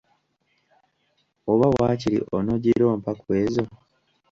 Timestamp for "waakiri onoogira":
1.77-2.83